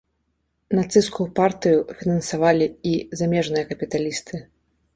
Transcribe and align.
Нацысцкую 0.77 1.27
партыю 1.39 1.77
фінансавалі 1.99 2.67
і 2.93 2.97
замежныя 3.21 3.63
капіталісты. 3.73 4.45